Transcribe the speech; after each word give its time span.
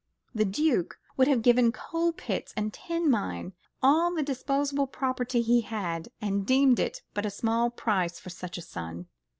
The 0.33 0.45
Duke 0.45 0.97
would 1.15 1.27
have 1.27 1.43
given 1.43 1.71
coal 1.71 2.11
pits 2.11 2.55
and 2.57 2.73
tin 2.73 3.07
mine, 3.07 3.53
all 3.83 4.11
the 4.11 4.23
disposable 4.23 4.87
property 4.87 5.43
he 5.43 5.61
held, 5.61 6.07
and 6.19 6.43
deemed 6.43 6.79
it 6.79 7.03
but 7.13 7.23
a 7.27 7.29
small 7.29 7.69
price 7.69 8.17
for 8.17 8.31
such 8.31 8.57
a 8.57 8.63
son. 8.63 9.05